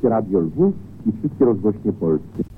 [0.00, 0.74] Polskie Radio Lwów
[1.06, 2.49] i wszystkie rozgłośnie polskie.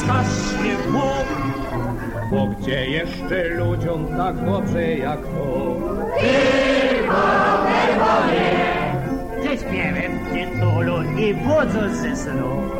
[0.00, 1.26] W mur
[2.30, 5.76] Bo gdzie jeszcze ludziom tak dobrze jak to?
[9.44, 12.70] Że śpiewem w tytulu i budzą ze snu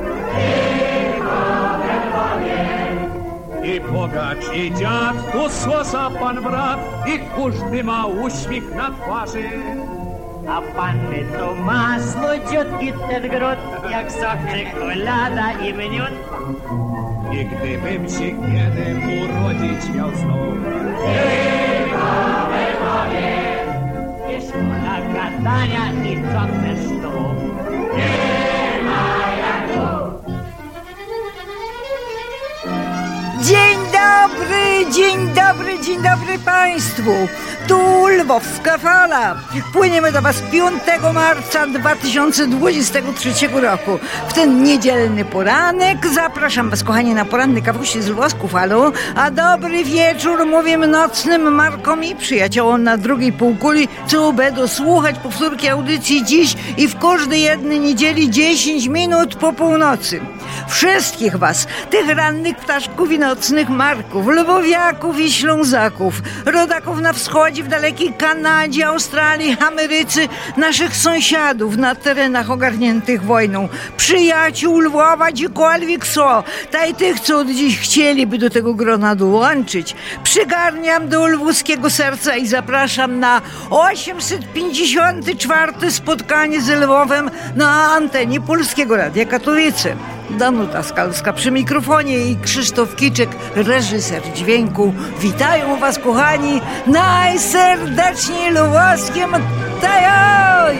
[3.62, 9.51] I bogacz, i dziad, tu słosa pan brat, i każdy ma uśmiech na twarzy.
[10.49, 13.59] A panny to ma słodziutki ten gród,
[13.91, 16.15] jak sok czekolada i miód.
[17.33, 20.59] I gdybym się kiedy urodzić miał znów.
[24.28, 27.34] I szkoda gadania i co też to.
[33.43, 37.11] Dzień dobry, dzień dobry, dzień dobry Państwu.
[37.69, 39.37] Tu Lwowska Fala.
[39.72, 40.83] Płyniemy do Was 5
[41.15, 43.99] marca 2023 roku.
[44.28, 49.84] W ten niedzielny poranek zapraszam Was, kochani, na poranny kawusie z Lwowską Falą, a dobry
[49.84, 56.55] wieczór mówię nocnym Markom i przyjaciołom na drugiej półkuli, co będą słuchać powtórki audycji dziś
[56.77, 60.21] i w każdej jednej niedzieli 10 minut po północy.
[60.69, 67.69] Wszystkich Was, tych rannych ptaszków i nocnych Marków, Lwowiaków i Ślązaków, rodaków na wschodzie, w
[67.69, 70.20] dalekiej Kanadzie, Australii, Ameryce,
[70.56, 77.78] naszych sąsiadów na terenach ogarniętych wojną, przyjaciół Lwowa, gdziekolwiek są, taj tych, co od dziś
[77.78, 79.94] chcieliby do tego grona dołączyć.
[80.22, 89.25] Przygarniam do lwowskiego serca i zapraszam na 854 spotkanie z Lwowem na antenie Polskiego Radia
[89.25, 89.97] Katowice.
[90.39, 94.95] Danuta Skalska przy mikrofonie i Krzysztof Kiczek, reżyser dźwięku.
[95.21, 99.31] Witają Was, kochani, najserdeczniej lwowskim
[99.81, 100.77] tajoj!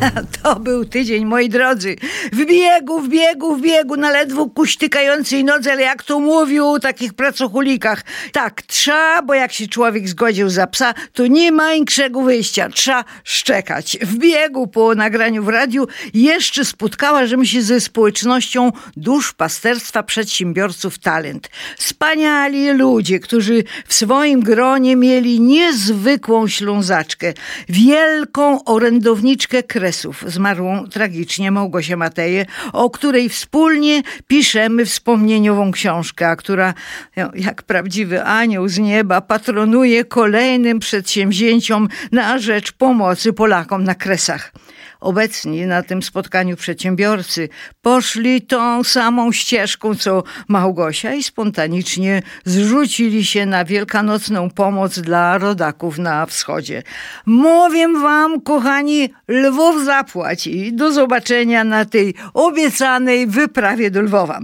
[0.42, 1.96] To był tydzień, moi drodzy.
[2.32, 6.80] W biegu, w biegu, w biegu, na ledwo kuśtykającej nodze, ale jak to mówił o
[6.80, 8.04] takich pracochulikach.
[8.32, 12.68] Tak, trza, bo jak się człowiek zgodził za psa, to nie ma inkszego wyjścia.
[12.68, 13.98] Trza szczekać.
[14.02, 21.50] W biegu po nagraniu w radiu jeszcze spotkała, żebym się ze społecznością duszpasterstwa przedsiębiorców Talent.
[21.78, 27.32] Wspaniali ludzie, którzy w swoim gronie mieli niezwykłą ślązaczkę.
[27.68, 29.62] Wielką orędowniczkę
[30.26, 36.74] Zmarłą tragicznie Małgosię Mateję, o której wspólnie piszemy wspomnieniową książkę, która
[37.16, 44.52] no, jak prawdziwy anioł z nieba patronuje kolejnym przedsięwzięciom na rzecz pomocy Polakom na Kresach.
[45.00, 47.48] Obecni na tym spotkaniu przedsiębiorcy
[47.82, 55.98] poszli tą samą ścieżką co Małgosia i spontanicznie zrzucili się na wielkanocną pomoc dla rodaków
[55.98, 56.82] na wschodzie.
[57.26, 60.72] Mówię wam, kochani, Lwów zapłaci.
[60.72, 64.40] Do zobaczenia na tej obiecanej wyprawie do Lwowa.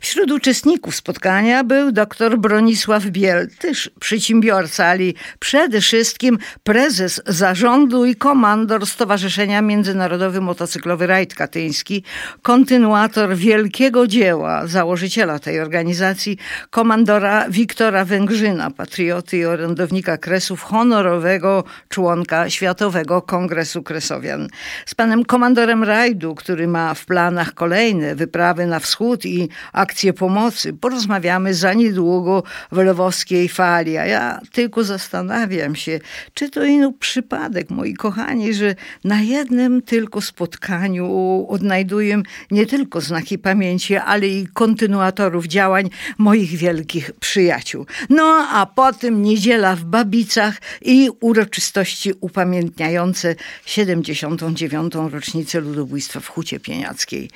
[0.00, 5.04] Wśród uczestników spotkania był dr Bronisław Biel, też przedsiębiorca, ale
[5.38, 12.02] przede wszystkim prezes zarządu i komandor Stowarzyszenia Międzynarodowy Motocyklowy Rajd Katyński,
[12.42, 16.38] kontynuator wielkiego dzieła założyciela tej organizacji,
[16.70, 24.48] komandora Wiktora Węgrzyna, patrioty i orędownika kresów, honorowego członka Światowego Kongresu Kresowian.
[24.86, 30.72] Z panem komandorem rajdu, który ma w planach kolejne wyprawy na wschód i akcję pomocy.
[30.72, 32.42] Porozmawiamy za niedługo
[32.72, 36.00] w lwowskiej fali, a ja tylko zastanawiam się,
[36.34, 38.74] czy to ino przypadek, moi kochani, że
[39.04, 47.10] na jednym tylko spotkaniu odnajduję nie tylko znaki pamięci, ale i kontynuatorów działań moich wielkich
[47.20, 47.86] przyjaciół.
[48.10, 53.34] No a potem niedziela w Babicach i uroczystości upamiętniające
[53.66, 54.94] 79.
[55.10, 57.30] rocznicę ludobójstwa w Hucie Pieniackiej.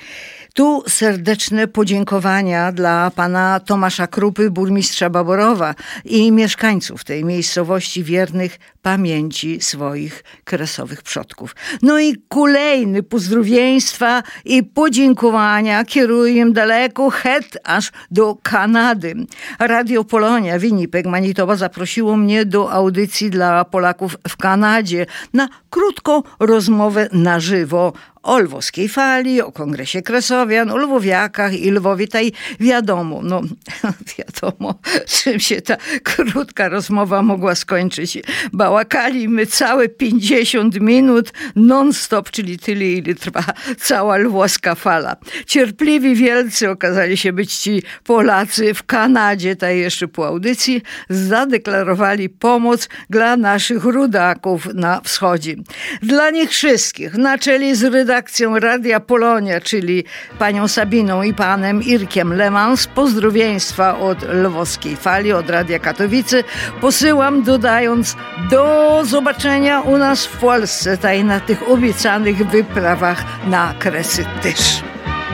[0.53, 5.75] Tu serdeczne podziękowania dla pana Tomasza Krupy, burmistrza Baborowa
[6.05, 11.55] i mieszkańców tej miejscowości wiernych pamięci swoich kresowych przodków.
[11.81, 19.15] No i kolejny pozdrowieństwa i podziękowania kieruję daleko, het aż do Kanady.
[19.59, 27.09] Radio Polonia Winnipeg Manitoba zaprosiło mnie do audycji dla Polaków w Kanadzie na krótką rozmowę
[27.11, 32.07] na żywo o lwowskiej fali, o kongresie kresowian, o lwowiakach i Lwowie.
[32.07, 33.41] Tej wiadomo, no
[34.17, 38.17] wiadomo, czym się ta krótka rozmowa mogła skończyć.
[38.53, 43.43] Bałakali my całe 50 minut non-stop, czyli tyle, ile trwa
[43.79, 45.15] cała lwowska fala.
[45.45, 52.89] Cierpliwi wielcy okazali się być ci Polacy w Kanadzie, tej jeszcze po audycji, zadeklarowali pomoc
[53.09, 55.55] dla naszych rudaków na wschodzie.
[56.01, 60.03] Dla nich wszystkich, na czele z redakcją Radia Polonia, czyli
[60.39, 66.43] panią Sabiną i panem Irkiem Lemans, pozdrowieństwa od lwowskiej fali, od Radia Katowice,
[66.81, 68.15] posyłam dodając
[68.49, 74.83] do zobaczenia u nas w Polsce, tutaj na tych obiecanych wyprawach na Kresy też.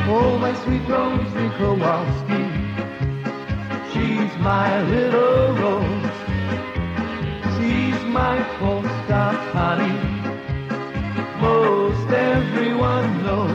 [0.10, 0.54] Oh, my
[1.60, 2.44] Kowalski,
[3.94, 6.10] she's my little rose,
[7.58, 10.18] she's my Polska honey.
[11.88, 13.52] Most everyone knows.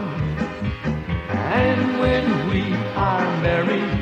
[1.61, 2.63] And when we
[2.97, 3.93] are married,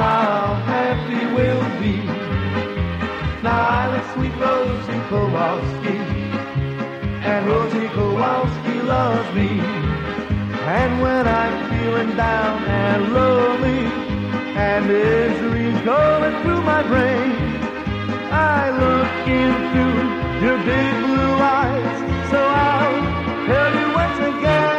[0.00, 1.96] how happy we'll be.
[3.42, 5.96] Now I sweet Rosie Kowalski,
[7.30, 9.50] and Rosie Kowalski loves me.
[10.78, 13.82] And when I'm feeling down and lonely,
[14.66, 17.32] and misery's going through my brain,
[18.30, 19.84] I look into
[20.44, 23.00] your big blue eyes so I'll
[23.48, 24.70] tell you once again.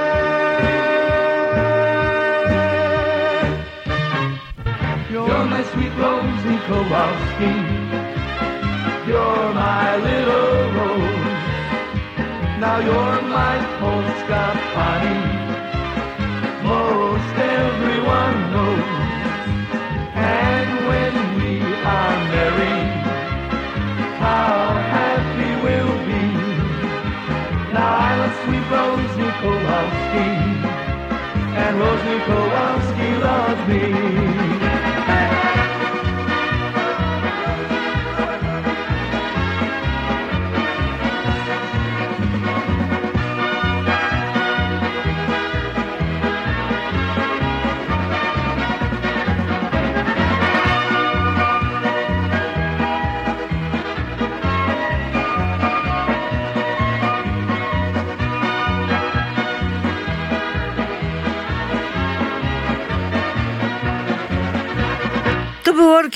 [5.12, 7.54] You're my sweet Rosie Kowalski.
[9.10, 11.44] You're my little rose.
[12.64, 14.44] Now you're my Polska
[14.74, 15.20] Pani.
[16.64, 19.11] Most everyone knows.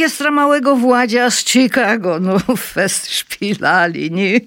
[0.06, 2.40] Orkiestra Małego Władzia z Chicago, no
[2.74, 4.40] fest szpilali, nie?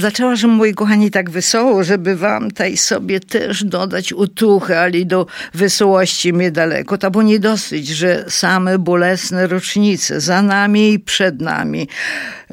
[0.00, 5.26] Zaczęła, że moi kochani, tak wesoło, żeby wam tej sobie też dodać utuchy, ale do
[5.54, 6.98] wesołości mnie daleko.
[6.98, 11.88] To bo nie dosyć, że same bolesne rocznice za nami i przed nami,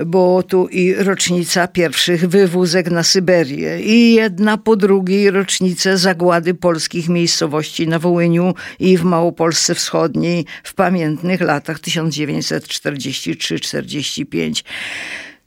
[0.06, 7.10] bo tu i rocznica pierwszych wywózek na Syberię i jedna po drugiej rocznice zagłady polskich
[7.10, 14.64] miejscowości na Wołyniu i w Małopolsce Wschodniej w pamiętnych latach 1943-45.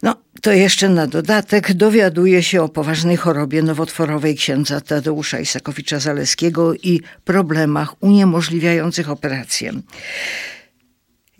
[0.02, 7.00] No, to jeszcze na dodatek dowiaduje się o poważnej chorobie nowotworowej księdza Tadeusza Isakowicza-Zaleskiego i
[7.25, 9.73] problemach uniemożliwiających operację.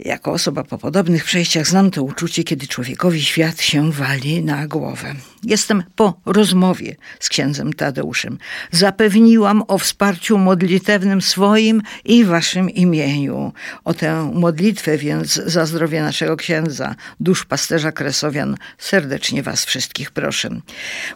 [0.04, 5.14] Jako osoba po podobnych przejściach znam to uczucie, kiedy człowiekowi świat się wali na głowę.
[5.42, 8.38] Jestem po rozmowie z księdzem Tadeuszem.
[8.71, 13.52] Zapewniłam o wsparciu modlitewnym swoim i waszym imieniu.
[13.85, 20.61] O tę modlitwę więc za zdrowie naszego księdza, dusz pasterza Kresowian, serdecznie was wszystkich proszę.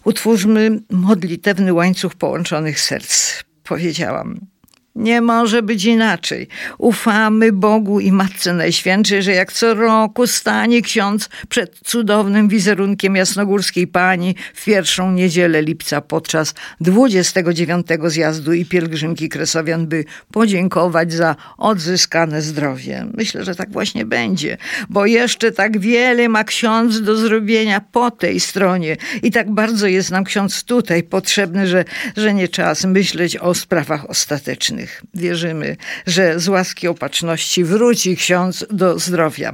[0.04, 3.42] Utwórzmy modlitewny łańcuch połączonych serc.
[3.62, 4.53] Powiedziałam,
[4.96, 6.48] nie może być inaczej.
[6.78, 13.86] Ufamy Bogu i Matce Najświętszej, że jak co roku stanie ksiądz przed cudownym wizerunkiem jasnogórskiej
[13.86, 22.42] pani w pierwszą niedzielę lipca podczas 29 zjazdu i pielgrzymki Kresowian, by podziękować za odzyskane
[22.42, 23.06] zdrowie.
[23.14, 24.56] Myślę, że tak właśnie będzie,
[24.88, 30.10] bo jeszcze tak wiele ma ksiądz do zrobienia po tej stronie i tak bardzo jest
[30.10, 31.84] nam ksiądz tutaj potrzebny, że,
[32.16, 34.83] że nie czas myśleć o sprawach ostatecznych.
[35.14, 35.76] Wierzymy,
[36.06, 39.52] że z łaski opatrzności wróci ksiądz do zdrowia.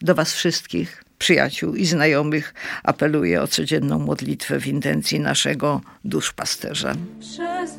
[0.00, 6.94] Do Was wszystkich, przyjaciół i znajomych, apeluję o codzienną modlitwę w intencji naszego duszpasterza.
[7.20, 7.76] Przez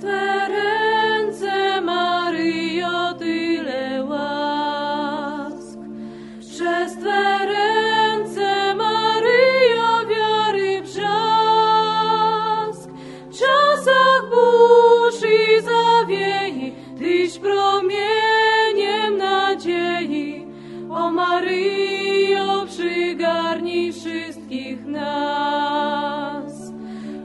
[17.48, 20.48] promieniem nadziei.
[20.90, 26.54] O Maryjo, przygarnij wszystkich nas.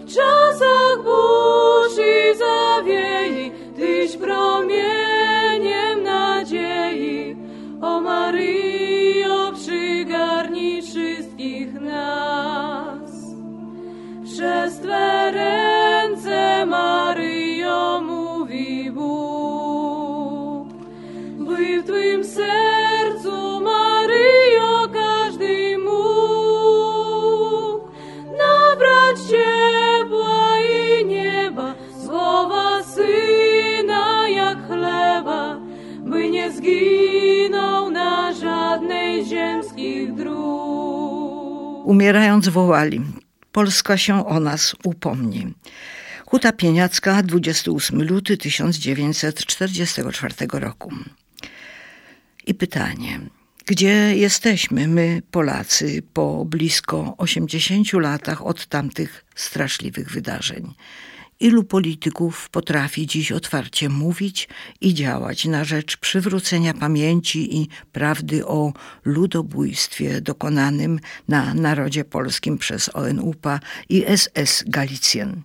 [0.01, 1.97] W czasach burz
[42.03, 43.01] Umierając wołali,
[43.53, 45.55] Polska się o nas upomni.
[46.27, 50.93] Huta Pieniacka, 28 luty 1944 roku.
[52.47, 53.21] I pytanie,
[53.67, 60.75] gdzie jesteśmy my, Polacy, po blisko 80 latach od tamtych straszliwych wydarzeń?
[61.43, 64.49] Ilu polityków potrafi dziś otwarcie mówić
[64.81, 68.73] i działać na rzecz przywrócenia pamięci i prawdy o
[69.05, 75.41] ludobójstwie dokonanym na narodzie polskim przez ONUPA i SS Galicjen?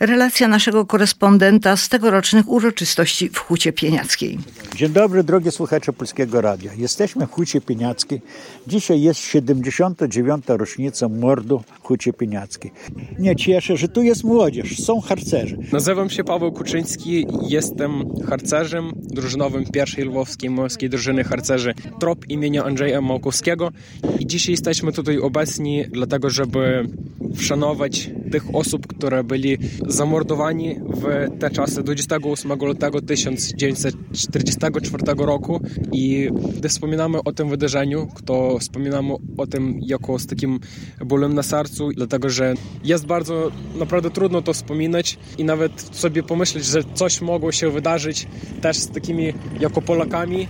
[0.00, 4.38] Relacja naszego korespondenta z tegorocznych uroczystości w Hucie Pieniackiej.
[4.76, 6.72] Dzień dobry, drogie słuchacze Polskiego Radia.
[6.74, 8.20] Jesteśmy w Hucie Pieniackiej.
[8.66, 10.44] Dzisiaj jest 79.
[10.48, 12.72] rocznica mordu w Hucie Pieniackiej.
[13.18, 15.35] Nie cieszę, że tu jest młodzież, są harcerze.
[15.72, 23.00] Nazywam się Paweł Kuczyński, jestem harcerzem drużynowym pierwszej lwowskiej morskiej drużyny harcerzy TROP imienia Andrzeja
[23.00, 23.72] Małkowskiego.
[24.18, 26.88] I dzisiaj jesteśmy tutaj obecni dlatego, żeby
[27.36, 31.04] wszanować tych osób, które byli zamordowani w
[31.38, 35.60] te czasy 28 lutego 1944 roku.
[35.92, 40.60] I gdy wspominamy o tym wydarzeniu, to wspominamy o tym jako z takim
[41.04, 46.64] bólem na sercu, dlatego że jest bardzo naprawdę trudno to wspominać i nawet sobie pomyśleć,
[46.64, 48.26] że coś mogło się wydarzyć
[48.60, 50.48] też z takimi jako Polakami,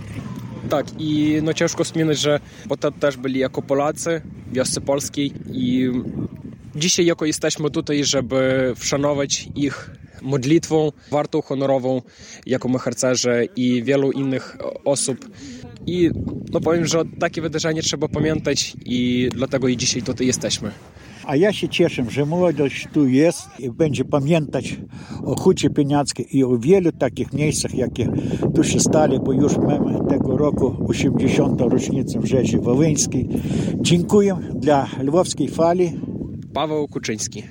[0.69, 2.39] tak, i no ciężko wspominać, że
[2.79, 5.89] to też byli jako Polacy w wiosce polskiej i
[6.77, 9.91] dzisiaj jako jesteśmy tutaj, żeby wszanować ich
[10.21, 12.01] modlitwą, wartą honorową,
[12.45, 15.29] jako my harcerze i wielu innych osób.
[15.87, 16.09] I
[16.51, 20.71] no powiem, że takie wydarzenie trzeba pamiętać i dlatego i dzisiaj tutaj jesteśmy.
[21.25, 24.77] A ja się cieszę, że młodzież tu jest i będzie pamiętać
[25.23, 28.09] o Hucie Pieniackiej i o wielu takich miejscach, jakie
[28.55, 31.61] tu się stali, bo już mamy tego roku 80.
[31.61, 33.29] rocznicę rzezi Wołyńskiej.
[33.81, 35.99] Dziękuję dla Lwowskiej Fali.
[36.57, 37.43] Paweł Kuczyński.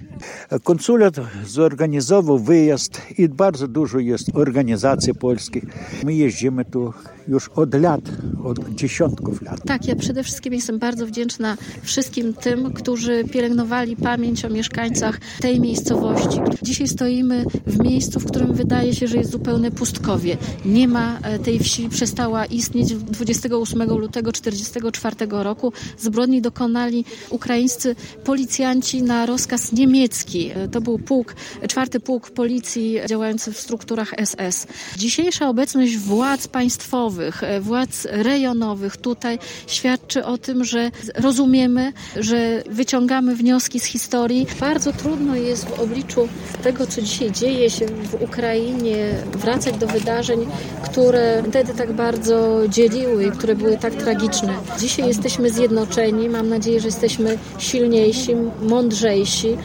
[0.65, 1.15] Konsulat
[1.47, 5.65] zorganizował wyjazd i bardzo dużo jest organizacji polskich.
[6.05, 6.93] My jeździmy tu
[7.29, 8.01] już od lat,
[8.45, 9.61] od dziesiątków lat.
[9.67, 15.61] Tak, ja przede wszystkim jestem bardzo wdzięczna wszystkim tym, którzy pielęgnowali pamięć o mieszkańcach tej
[15.61, 16.41] miejscowości.
[16.63, 20.37] Dzisiaj stoimy w miejscu, w którym wydaje się, że jest zupełne pustkowie.
[20.65, 25.73] Nie ma tej wsi, przestała istnieć 28 lutego 1944 roku.
[25.99, 30.51] Zbrodni dokonali ukraińscy policjanci na rozkaz niemiecki niemiecki.
[30.73, 31.35] To był pułk,
[31.69, 34.67] czwarty pułk policji działający w strukturach SS.
[34.97, 43.81] Dzisiejsza obecność władz państwowych, władz rejonowych tutaj świadczy o tym, że rozumiemy, że wyciągamy wnioski
[43.81, 44.47] z historii.
[44.61, 46.29] Bardzo trudno jest w obliczu
[46.63, 50.47] tego, co dzisiaj dzieje się w Ukrainie, wracać do wydarzeń,
[50.85, 54.55] które wtedy tak bardzo dzieliły i które były tak tragiczne.
[54.79, 56.29] Dzisiaj jesteśmy zjednoczeni.
[56.29, 58.33] Mam nadzieję, że jesteśmy silniejsi,
[58.63, 59.57] mądrzejsi,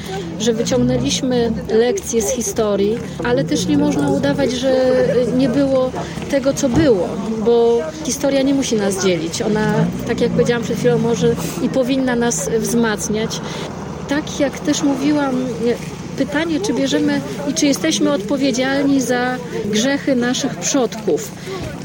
[0.41, 4.95] że wyciągnęliśmy lekcje z historii, ale też nie można udawać, że
[5.37, 5.91] nie było
[6.31, 7.09] tego, co było,
[7.45, 9.41] bo historia nie musi nas dzielić.
[9.41, 9.73] Ona,
[10.07, 13.41] tak jak powiedziałam przed chwilą, może i powinna nas wzmacniać.
[14.09, 15.35] Tak jak też mówiłam,
[16.25, 21.31] pytanie, czy bierzemy i czy jesteśmy odpowiedzialni za grzechy naszych przodków.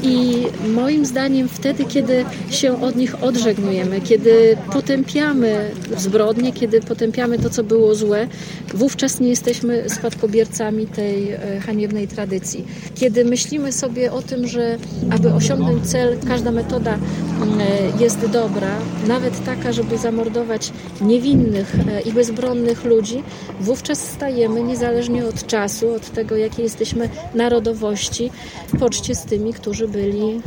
[0.03, 7.49] I moim zdaniem wtedy, kiedy się od nich odżegnujemy, kiedy potępiamy zbrodnie, kiedy potępiamy to,
[7.49, 8.27] co było złe,
[8.73, 12.65] wówczas nie jesteśmy spadkobiercami tej e, haniebnej tradycji.
[12.95, 14.77] Kiedy myślimy sobie o tym, że
[15.11, 16.97] aby osiągnąć cel, każda metoda
[17.41, 17.65] mm, e,
[18.03, 18.71] jest dobra,
[19.07, 23.23] nawet taka, żeby zamordować niewinnych e, i bezbronnych ludzi,
[23.61, 24.26] wówczas stajemy
[24.63, 28.31] niezależnie od czasu, od tego, jakiej jesteśmy narodowości,
[28.67, 30.41] w poczcie z tymi, którzy byli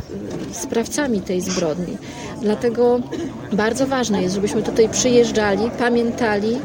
[0.51, 1.97] sprawcami tej zbrodni.
[2.41, 2.99] Dlatego
[3.51, 6.57] bardzo ważne jest, żebyśmy tutaj przyjeżdżali, pamiętali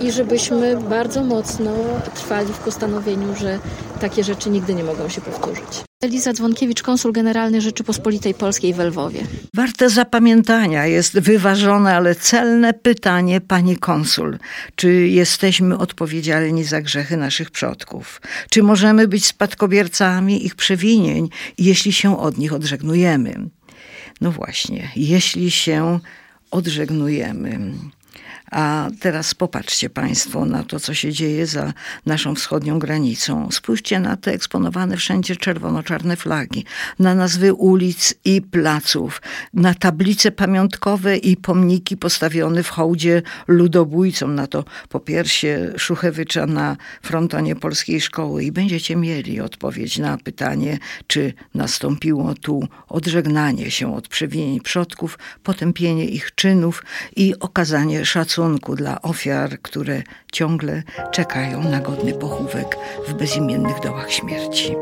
[0.00, 1.70] i żebyśmy bardzo mocno
[2.14, 3.58] trwali w postanowieniu, że
[4.00, 5.93] takie rzeczy nigdy nie mogą się powtórzyć.
[6.04, 9.20] Eliza Dzwonkiewicz, konsul generalny Rzeczypospolitej Polskiej w Lwowie.
[9.54, 14.38] Warte zapamiętania jest wyważone, ale celne pytanie pani konsul.
[14.76, 18.20] Czy jesteśmy odpowiedzialni za grzechy naszych przodków?
[18.50, 23.34] Czy możemy być spadkobiercami ich przewinień, jeśli się od nich odżegnujemy?
[24.20, 26.00] No właśnie, jeśli się
[26.50, 27.72] odżegnujemy.
[28.54, 31.72] A teraz popatrzcie Państwo na to, co się dzieje za
[32.06, 33.48] naszą wschodnią granicą.
[33.50, 36.64] Spójrzcie na te eksponowane wszędzie czerwono-czarne flagi,
[36.98, 39.22] na nazwy ulic i placów,
[39.54, 47.56] na tablice pamiątkowe i pomniki postawione w hołdzie ludobójcom, na to popiersie Szuchewycza na frontonie
[47.56, 54.60] polskiej szkoły i będziecie mieli odpowiedź na pytanie, czy nastąpiło tu odżegnanie się od przewinień
[54.60, 56.82] przodków, potępienie ich czynów
[57.16, 60.82] i okazanie szacunku szacunku dla ofiar, które ciągle
[61.12, 62.76] czekają na godny pochówek
[63.08, 64.76] w bezimiennych dołach śmierci.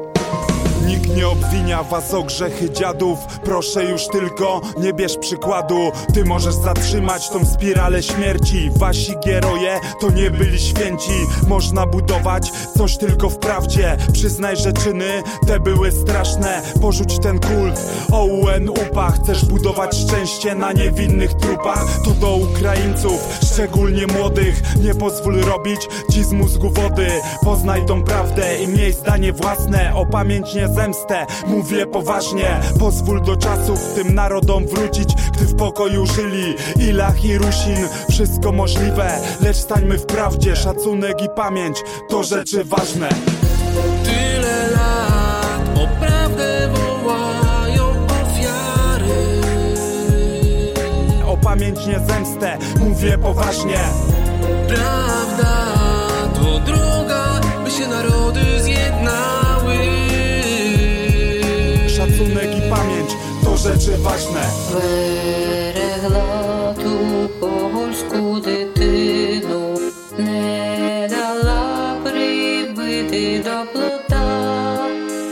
[0.86, 3.18] Nikt nie obwinia was o grzechy dziadów.
[3.44, 5.92] Proszę już tylko nie bierz przykładu.
[6.14, 8.70] Ty możesz zatrzymać tą spiralę śmierci.
[8.76, 11.26] Wasi gieroje to nie byli święci.
[11.48, 13.96] Można budować coś tylko w prawdzie.
[14.12, 16.62] Przyznaj, że czyny te były straszne.
[16.80, 17.80] Porzuć ten kult.
[18.12, 22.02] OUN UPA Chcesz budować szczęście na niewinnych trupach?
[22.04, 24.62] To do Ukraińców, szczególnie młodych.
[24.82, 25.80] Nie pozwól robić
[26.12, 27.08] ci z mózgu wody.
[27.44, 29.94] Poznaj tą prawdę i miej zdanie własne.
[29.94, 31.26] Opamięć nie zemstę.
[31.46, 37.88] Mówię poważnie, pozwól do czasów tym narodom wrócić Gdy w pokoju żyli Ilach i Rusin.
[38.10, 41.76] Wszystko możliwe, lecz stańmy w prawdzie Szacunek i pamięć
[42.08, 43.08] to rzeczy ważne.
[44.04, 49.14] Tyle lat o prawdę wołają ofiary.
[51.26, 53.80] O pamięć nie zemstę, mówię poważnie.
[54.68, 55.66] Prawda
[56.34, 58.11] to droga, by się narody
[63.62, 64.40] rzeczy ważne.
[64.72, 69.78] Берегла ту погорську дитину,
[70.18, 74.78] не дала прибити до плота,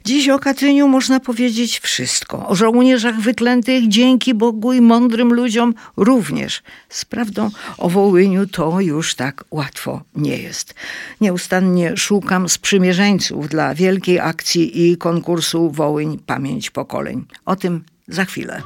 [0.06, 2.48] Dziś o Katyniu można powiedzieć wszystko.
[2.48, 6.64] O żołnierzach wyklętych dzięki Bogu i mądrym ludziom również.
[6.90, 10.74] Z prawdą o Wołyniu to już tak łatwo nie jest.
[11.22, 17.26] Nieustannie szukam sprzymierzeńców dla wielkiej akcji i konkursu Wołyń Pamięć Pokoleń.
[17.46, 18.62] O tym za chwilę.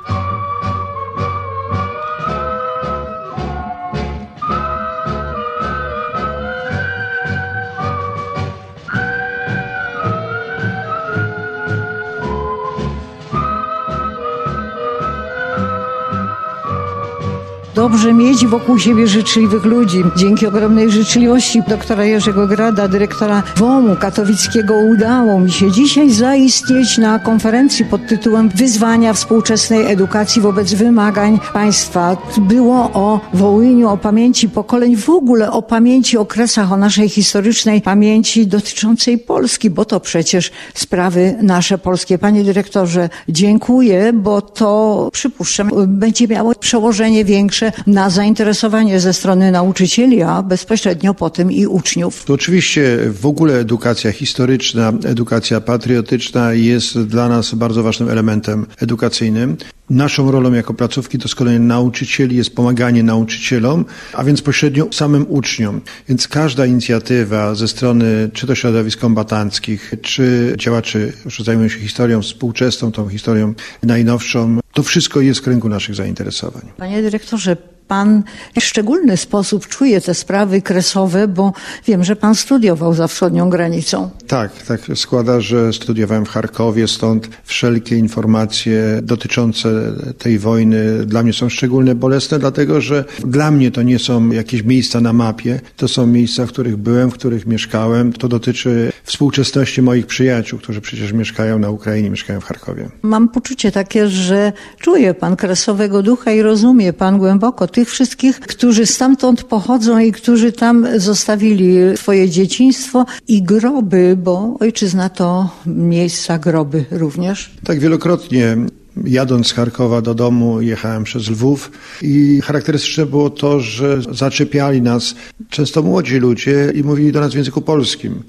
[17.75, 20.03] Dobrze mieć wokół siebie życzliwych ludzi.
[20.15, 27.19] Dzięki ogromnej życzliwości doktora Jerzego Grada, dyrektora WOMU katowickiego, udało mi się dzisiaj zaistnieć na
[27.19, 32.17] konferencji pod tytułem Wyzwania współczesnej edukacji wobec wymagań państwa.
[32.37, 38.47] Było o Wołyniu, o pamięci pokoleń, w ogóle o pamięci, okresach, o naszej historycznej pamięci
[38.47, 42.17] dotyczącej Polski, bo to przecież sprawy nasze polskie.
[42.17, 50.21] Panie dyrektorze, dziękuję, bo to przypuszczam będzie miało przełożenie większe na zainteresowanie ze strony nauczycieli,
[50.21, 52.25] a bezpośrednio potem i uczniów.
[52.25, 59.57] To oczywiście w ogóle edukacja historyczna, edukacja patriotyczna jest dla nas bardzo ważnym elementem edukacyjnym.
[59.89, 65.25] Naszą rolą jako placówki to z kolei nauczycieli jest pomaganie nauczycielom, a więc pośrednio samym
[65.29, 65.81] uczniom.
[66.09, 72.21] Więc każda inicjatywa ze strony czy to środowisk kombatanckich, czy działaczy, którzy zajmują się historią
[72.21, 76.61] współczesną, tą historią najnowszą, to wszystko jest w kręgu naszych zainteresowań.
[76.77, 77.57] Panie dyrektorze,
[77.93, 78.23] Pan
[78.59, 81.53] w szczególny sposób czuje te sprawy kresowe, bo
[81.87, 84.09] wiem, że Pan studiował za wschodnią granicą.
[84.27, 89.69] Tak, tak składa, że studiowałem w Charkowie, stąd wszelkie informacje dotyczące
[90.17, 94.63] tej wojny dla mnie są szczególnie bolesne, dlatego że dla mnie to nie są jakieś
[94.63, 98.13] miejsca na mapie, to są miejsca, w których byłem, w których mieszkałem.
[98.13, 102.89] To dotyczy współczesności moich przyjaciół, którzy przecież mieszkają na Ukrainie, mieszkają w Charkowie.
[103.01, 108.85] Mam poczucie takie, że czuje Pan kresowego ducha i rozumie Pan głęboko tych wszystkich, którzy
[108.85, 116.85] stamtąd pochodzą i którzy tam zostawili swoje dzieciństwo i groby, bo ojczyzna to miejsca groby
[116.91, 117.51] również.
[117.63, 118.57] Tak, wielokrotnie
[119.03, 125.15] Jadąc z Charkowa do domu, jechałem przez Lwów i charakterystyczne było to, że zaczepiali nas
[125.49, 128.23] często młodzi ludzie i mówili do nas w języku polskim.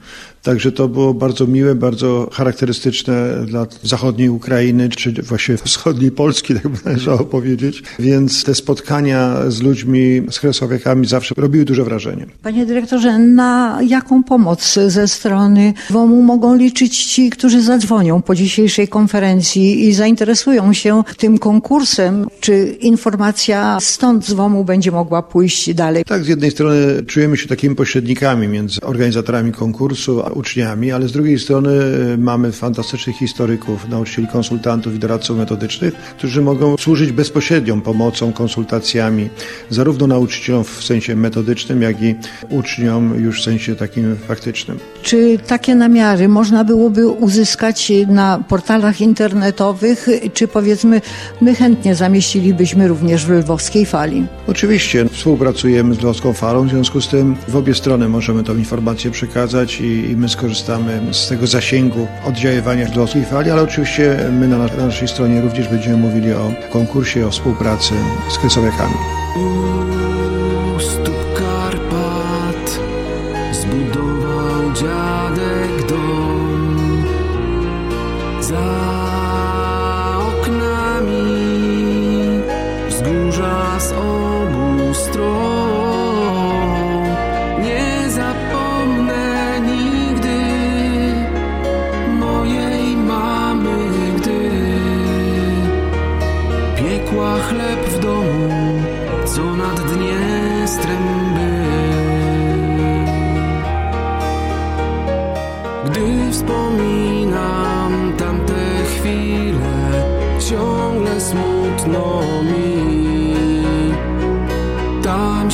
[0.44, 6.68] Także to było bardzo miłe, bardzo charakterystyczne dla zachodniej Ukrainy, czy właściwie wschodniej Polski, tak
[6.68, 7.82] by należało powiedzieć.
[7.98, 12.26] Więc te spotkania z ludźmi, z kresowiakami zawsze robiły duże wrażenie.
[12.42, 18.88] Panie dyrektorze, na jaką pomoc ze strony WOM-u mogą liczyć ci, którzy zadzwonią po dzisiejszej
[18.88, 22.26] konferencji i zainteresują się tym konkursem?
[22.40, 26.04] Czy informacja stąd z WOM-u będzie mogła pójść dalej?
[26.04, 31.12] Tak, z jednej strony czujemy się takimi pośrednikami między organizatorami konkursu, a uczniami, ale z
[31.12, 31.70] drugiej strony
[32.14, 39.28] e, mamy fantastycznych historyków, nauczycieli, konsultantów i doradców metodycznych, którzy mogą służyć bezpośrednią pomocą, konsultacjami,
[39.70, 42.14] zarówno nauczycielom w sensie metodycznym, jak i
[42.48, 44.78] uczniom już w sensie takim faktycznym.
[45.02, 51.00] Czy takie namiary można byłoby uzyskać na portalach internetowych, czy powiedzmy
[51.40, 54.26] my chętnie zamieścilibyśmy również w lwowskiej fali?
[54.46, 59.10] Oczywiście współpracujemy z Lwowską Falą, w związku z tym w obie strony możemy tą informację
[59.10, 64.58] przekazać i, i my skorzystamy z tego zasięgu oddziaływania Lwowskiej Fali, ale oczywiście my na,
[64.58, 67.94] na naszej stronie również będziemy mówili o konkursie, o współpracy
[68.28, 68.94] z kresowiakami.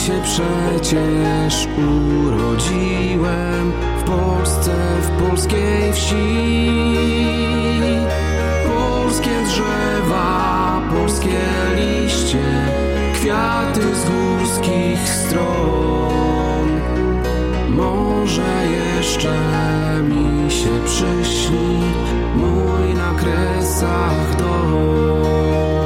[0.06, 1.68] Się przecież
[2.26, 6.70] urodziłem, w Polsce, w polskiej wsi.
[8.66, 11.40] Polskie drzewa, polskie
[11.76, 12.44] liście,
[13.14, 16.68] kwiaty z górskich stron.
[17.68, 19.34] Może jeszcze
[20.02, 21.80] mi się przyśni
[22.36, 25.79] mój na kresach dom.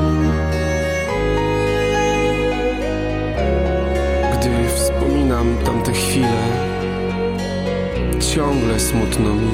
[5.44, 6.42] Wspominam tamte chwile,
[8.34, 9.50] ciągle smutno mi.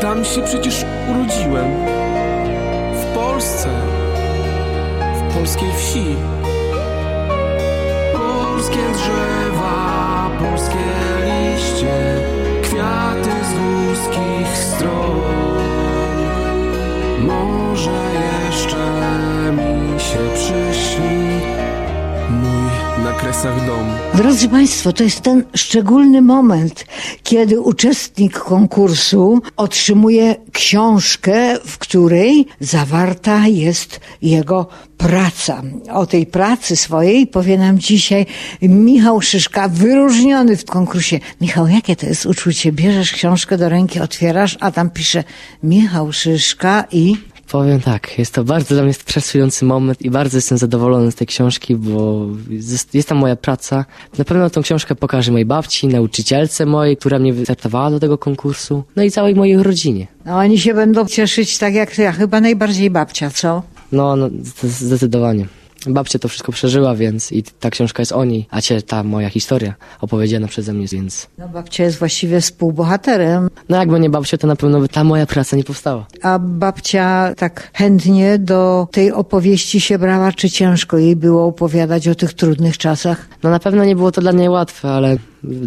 [0.00, 1.70] Tam się przecież urodziłem.
[2.94, 3.68] W Polsce,
[5.14, 6.16] w polskiej wsi.
[8.12, 10.84] Polskie drzewa, polskie
[11.24, 12.20] liście,
[12.62, 15.22] kwiaty z ludzkich stron.
[17.18, 17.90] Może
[18.46, 18.76] jeszcze
[19.52, 21.40] mi się przyśni
[22.30, 22.71] mój
[23.02, 23.54] na kresach.
[24.14, 26.84] Drodzy Państwo, to jest ten szczególny moment,
[27.22, 35.62] kiedy uczestnik konkursu otrzymuje książkę, w której zawarta jest jego praca.
[35.92, 38.26] O tej pracy swojej powie nam dzisiaj
[38.62, 41.20] Michał Szyszka, wyróżniony w konkursie.
[41.40, 42.72] Michał, jakie to jest uczucie?
[42.72, 45.24] Bierzesz książkę do ręki, otwierasz, a tam pisze
[45.62, 47.16] Michał Szyszka i
[47.50, 51.26] Powiem tak, jest to bardzo dla mnie stresujący moment i bardzo jestem zadowolony z tej
[51.26, 53.84] książki, bo jest, jest tam moja praca.
[54.18, 58.84] Na pewno tą książkę pokażę mojej babci, nauczycielce mojej, która mnie wystartowała do tego konkursu,
[58.96, 60.06] no i całej mojej rodzinie.
[60.24, 63.62] no, oni się będą cieszyć tak jak ja, chyba najbardziej babcia, co?
[63.92, 65.46] No, no zde- zdecydowanie.
[65.86, 69.30] Babcia to wszystko przeżyła, więc i ta książka jest o niej, a cię ta moja
[69.30, 71.26] historia opowiedziana przeze mnie, więc...
[71.38, 75.26] No, babcia jest właściwie współbohaterem, No jakby nie babcia, to na pewno by ta moja
[75.26, 76.06] praca nie powstała.
[76.22, 82.14] a babcia tak chętnie do tej opowieści się brała, czy ciężko jej było opowiadać o
[82.14, 83.28] tych trudnych czasach?
[83.42, 85.16] No na pewno nie było to dla niej łatwe, ale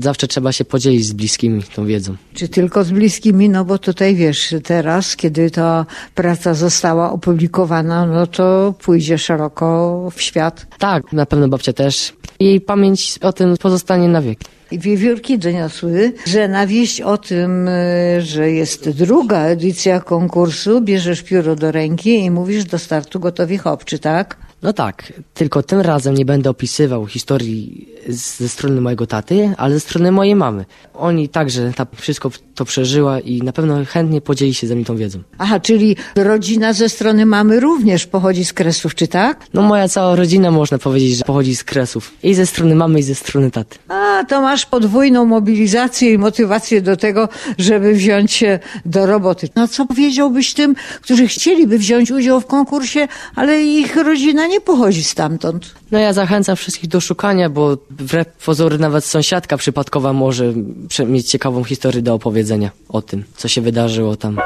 [0.02, 2.16] zawsze trzeba się podzielić z bliskimi tą wiedzą.
[2.34, 3.50] Czy tylko z bliskimi?
[3.50, 5.86] No bo tutaj wiesz, teraz, kiedy ta
[6.16, 10.68] praca została opublikowana, no to pójdzie szeroko w świat.
[10.80, 12.14] Tak, na pewno babcia też.
[12.40, 14.46] Jej pamięć o tym pozostanie na wieki.
[14.72, 21.56] Wiewiórki doniosły, że na wieść o tym, y, że jest druga edycja konkursu, bierzesz pióro
[21.56, 24.38] do ręki i mówisz do startu gotowi hop, czy tak?
[24.66, 29.80] No tak, tylko tym razem nie będę opisywał historii ze strony mojego taty, ale ze
[29.80, 30.66] strony mojej mamy.
[30.94, 34.98] Oni także ta, wszystko to przeżyła i na pewno chętnie podzieli się ze mną tą
[34.98, 35.20] wiedzą.
[35.38, 39.46] Aha, czyli rodzina ze strony mamy również pochodzi z Kresów, czy tak?
[39.54, 42.14] No moja cała rodzina można powiedzieć, że pochodzi z Kresów.
[42.24, 43.78] I ze strony mamy i ze strony taty.
[43.88, 49.50] A, to masz podwójną mobilizację i motywację do tego, żeby wziąć się do roboty.
[49.56, 55.04] No co powiedziałbyś tym, którzy chcieliby wziąć udział w konkursie, ale ich rodzina nie pochodzi
[55.04, 55.76] stamtąd?
[55.92, 60.54] No ja zachęcam wszystkich do szukania, bo wbrew pozory nawet sąsiadka przypadkowa może
[61.08, 64.38] mieć ciekawą historię do opowiedzenia o tym, co się wydarzyło tam.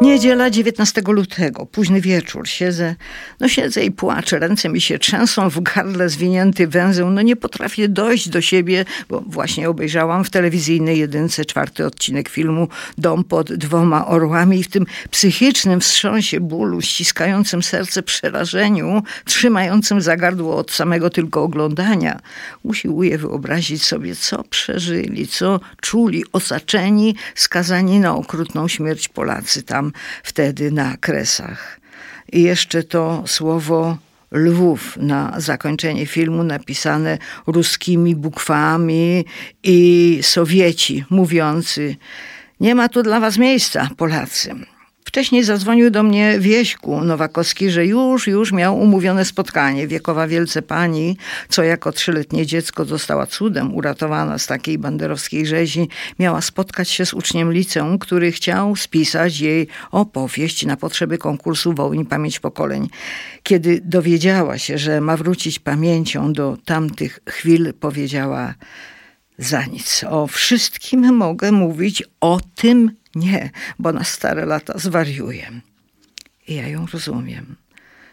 [0.00, 2.94] Niedziela 19 lutego, późny wieczór, siedzę,
[3.40, 7.88] no siedzę i płaczę, ręce mi się trzęsą, w gardle zwinięty węzeł, no nie potrafię
[7.88, 14.06] dojść do siebie, bo właśnie obejrzałam w telewizyjnej jedynce czwarty odcinek filmu Dom pod dwoma
[14.06, 14.60] orłami.
[14.60, 21.42] I w tym psychicznym wstrząsie bólu, ściskającym serce przerażeniu, trzymającym za gardło od samego tylko
[21.42, 22.20] oglądania,
[22.62, 29.89] usiłuję wyobrazić sobie, co przeżyli, co czuli osaczeni, skazani na okrutną śmierć Polacy tam
[30.22, 31.80] wtedy na Kresach.
[32.32, 33.98] I jeszcze to słowo
[34.32, 39.24] Lwów na zakończenie filmu napisane ruskimi bukwami
[39.62, 41.96] i Sowieci mówiący
[42.60, 44.54] nie ma tu dla was miejsca, Polacy.
[45.04, 49.86] Wcześniej zadzwonił do mnie Wieśku Nowakowski, że już, już miał umówione spotkanie.
[49.86, 51.16] Wiekowa wielce pani,
[51.48, 57.14] co jako trzyletnie dziecko została cudem uratowana z takiej banderowskiej rzezi, miała spotkać się z
[57.14, 62.88] uczniem liceum, który chciał spisać jej opowieść na potrzeby konkursu Wołyń Pamięć Pokoleń.
[63.42, 68.54] Kiedy dowiedziała się, że ma wrócić pamięcią do tamtych chwil, powiedziała
[69.38, 70.04] za nic.
[70.08, 75.60] O wszystkim mogę mówić, o tym nie, bo na stare lata zwariuję.
[76.48, 77.56] I ja ją rozumiem.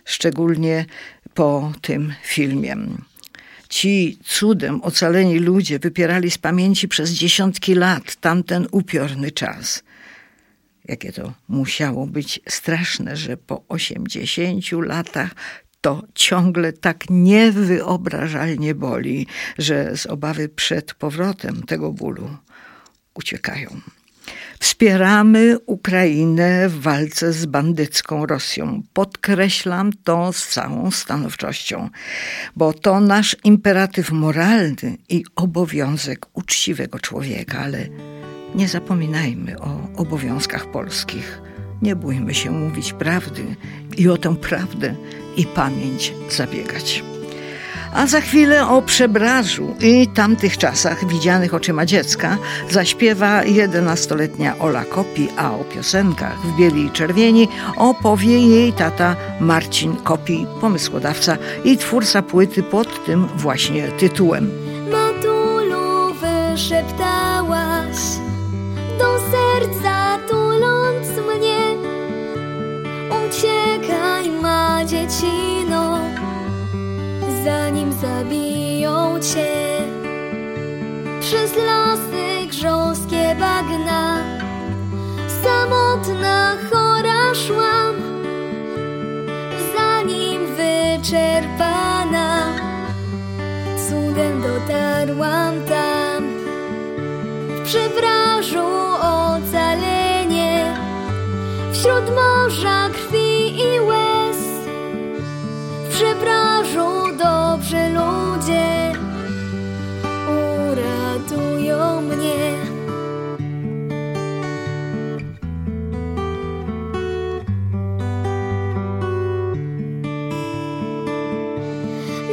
[0.06, 0.86] Szczególnie
[1.34, 2.76] po tym filmie.
[3.70, 9.84] Ci cudem ocaleni ludzie wypierali z pamięci przez dziesiątki lat tamten upiorny czas.
[10.86, 15.36] Jakie to musiało być straszne, że po osiemdziesięciu latach
[15.82, 22.38] to ciągle tak niewyobrażalnie boli, że z obawy przed powrotem tego bólu
[23.14, 23.82] uciekają.
[24.60, 28.82] Wspieramy Ukrainę w walce z bandycką Rosją.
[28.94, 31.90] Podkreślam to z całą stanowczością,
[32.56, 37.88] bo to nasz imperatyw moralny i obowiązek uczciwego człowieka, ale
[38.56, 41.42] nie zapominajmy o obowiązkach polskich.
[41.82, 43.56] Nie bójmy się mówić prawdy
[43.98, 44.96] i o tę prawdę
[45.38, 47.04] i pamięć zabiegać.
[47.98, 52.38] A za chwilę o przebrażu i tamtych czasach widzianych oczyma dziecka
[52.70, 59.96] zaśpiewa 11-letnia Ola Kopi, a o piosenkach w bieli i czerwieni opowie jej tata Marcin
[59.96, 64.52] Kopi, pomysłodawca i twórca płyty pod tym właśnie tytułem.
[64.92, 67.98] Matulu wyszeptałaś
[69.00, 71.76] do serca tuląc mnie
[73.28, 75.97] Uciekaj ma dziecino
[77.48, 79.82] zanim zabiją cię.
[81.22, 84.18] Przez lasy grząskie bagna
[85.44, 87.96] Samotna chora szłam.
[89.78, 92.30] Zanim wyczerpana
[93.90, 96.24] Cudem dotarłam tam.
[97.50, 98.68] W przybrażu
[99.02, 100.74] ocalenie
[101.74, 104.07] Wśród morza krwi i łez
[105.98, 108.94] W przybrażu dobrzy ludzie
[110.72, 112.54] uratują mnie.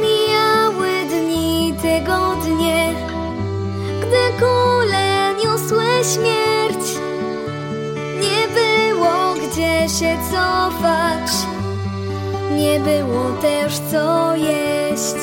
[0.01, 2.93] Mijały dni, tygodnie,
[4.01, 6.85] gdy kule niosły śmierć.
[8.21, 11.04] Nie było gdzie się cofać,
[12.65, 15.15] nie było też co jeść.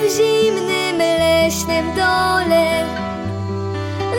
[0.00, 2.84] W zimnym leśnym dole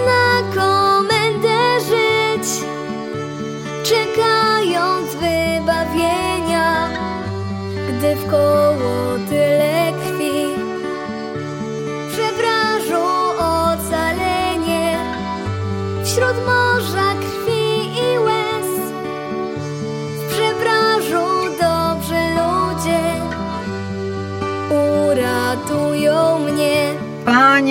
[0.06, 2.63] na komendę żyć,
[3.84, 6.89] czekając wybawienia,
[7.89, 9.81] gdy w koło tyle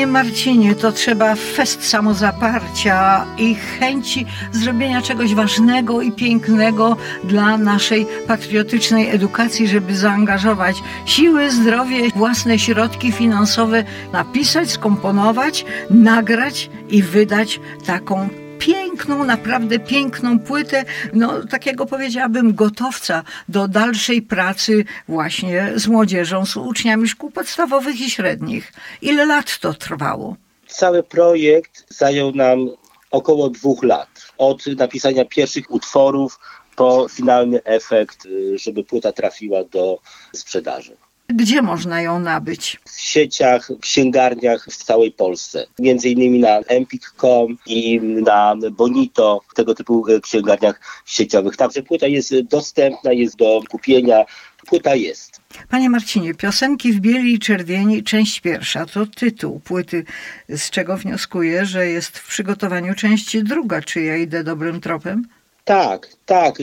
[0.01, 8.07] Panie Marcinie, to trzeba fest samozaparcia i chęci zrobienia czegoś ważnego i pięknego dla naszej
[8.27, 18.29] patriotycznej edukacji, żeby zaangażować siły, zdrowie, własne środki finansowe, napisać, skomponować, nagrać i wydać taką
[18.61, 26.57] piękną, naprawdę piękną płytę, no takiego powiedziałabym gotowca do dalszej pracy właśnie z młodzieżą, z
[26.57, 28.73] uczniami szkół podstawowych i średnich.
[29.03, 30.37] Ile lat to trwało?
[30.66, 32.70] Cały projekt zajął nam
[33.11, 34.09] około dwóch lat.
[34.38, 36.38] Od napisania pierwszych utworów
[36.77, 39.99] po finalny efekt, y, żeby płyta trafiła do
[40.33, 40.96] sprzedaży.
[41.35, 42.81] Gdzie można ją nabyć?
[42.85, 45.66] W sieciach, księgarniach w całej Polsce.
[45.79, 51.57] Między innymi na empik.com i na Bonito, tego typu księgarniach sieciowych.
[51.57, 54.25] Także płyta jest dostępna, jest do kupienia.
[54.66, 55.40] Płyta jest.
[55.69, 60.05] Panie Marcinie, piosenki w bieli i czerwieni, część pierwsza, to tytuł płyty,
[60.49, 63.83] z czego wnioskuję, że jest w przygotowaniu część druga.
[63.83, 65.27] Czy ja idę dobrym tropem?
[65.64, 66.59] Tak, tak.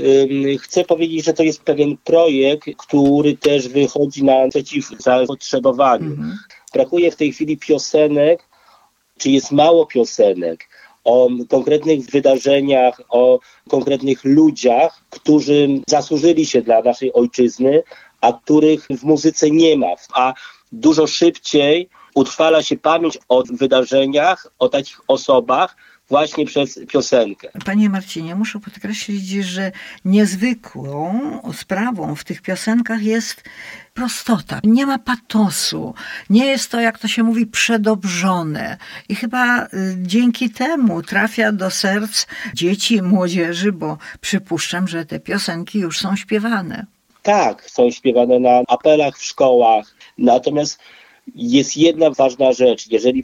[0.62, 6.05] Chcę powiedzieć, że to jest pewien projekt, który też wychodzi naprzeciw zapotrzebowaniu.
[6.05, 6.38] Mhm.
[6.73, 8.43] Brakuje w tej chwili piosenek,
[9.17, 10.69] czy jest mało piosenek
[11.03, 17.83] o konkretnych wydarzeniach, o konkretnych ludziach, którzy zasłużyli się dla naszej ojczyzny,
[18.21, 19.88] a których w muzyce nie ma.
[20.13, 20.33] A
[20.71, 25.75] dużo szybciej utrwala się pamięć o wydarzeniach, o takich osobach,
[26.09, 27.49] właśnie przez piosenkę.
[27.65, 29.71] Panie Marcinie, muszę podkreślić, że
[30.05, 31.21] niezwykłą
[31.53, 33.43] sprawą w tych piosenkach jest
[33.93, 34.59] prostota.
[34.63, 35.93] Nie ma patosu.
[36.29, 38.77] Nie jest to, jak to się mówi, przedobrzone.
[39.09, 39.67] I chyba y,
[39.97, 46.85] dzięki temu trafia do serc dzieci, młodzieży, bo przypuszczam, że te piosenki już są śpiewane.
[47.23, 49.95] Tak, są śpiewane na apelach w szkołach.
[50.17, 50.79] Natomiast
[51.35, 52.91] jest jedna ważna rzecz.
[52.91, 53.23] Jeżeli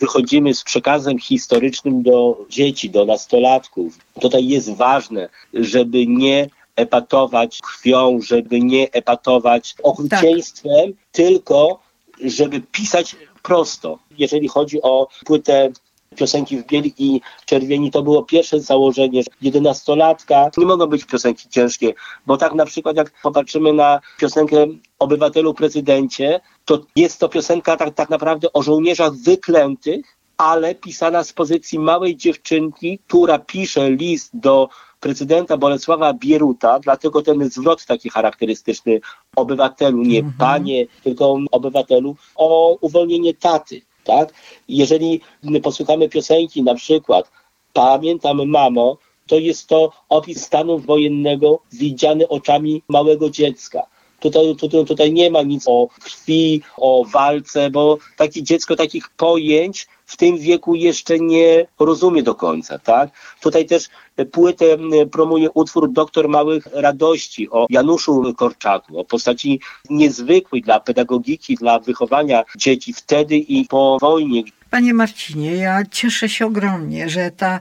[0.00, 8.20] wychodzimy z przekazem historycznym do dzieci, do nastolatków, tutaj jest ważne, żeby nie epatować krwią,
[8.22, 10.96] żeby nie epatować okrucieństwem, tak.
[11.12, 11.80] tylko
[12.24, 13.98] żeby pisać prosto.
[14.18, 15.70] Jeżeli chodzi o płytę
[16.16, 20.50] piosenki w bieli i czerwieni to było pierwsze założenie, że jedenastolatka.
[20.56, 21.94] Nie mogą być piosenki ciężkie,
[22.26, 24.66] bo tak na przykład jak popatrzymy na piosenkę
[24.98, 31.32] Obywatelu Prezydencie, to jest to piosenka tak, tak naprawdę o żołnierzach wyklętych, ale pisana z
[31.32, 34.68] pozycji małej dziewczynki, która pisze list do
[35.00, 39.00] prezydenta Bolesława Bieruta, dlatego ten zwrot taki charakterystyczny
[39.36, 40.34] obywatelu, nie mhm.
[40.38, 44.34] panie, tylko obywatelu, o uwolnienie taty tak?
[44.68, 45.20] Jeżeli
[45.62, 47.30] posłuchamy piosenki na przykład
[47.72, 53.86] Pamiętam mamo, to jest to opis stanu wojennego widziany oczami małego dziecka.
[54.20, 59.88] Tutaj, tutaj, tutaj nie ma nic o krwi, o walce, bo takie dziecko takich pojęć
[60.10, 63.10] w tym wieku jeszcze nie rozumie do końca, tak?
[63.40, 63.88] Tutaj też
[64.32, 64.64] płytę
[65.12, 72.44] promuje utwór Doktor Małych Radości o Januszu Korczaku, o postaci niezwykłej dla pedagogiki, dla wychowania
[72.56, 74.42] dzieci wtedy i po wojnie.
[74.70, 77.60] Panie Marcinie, ja cieszę się ogromnie, że ta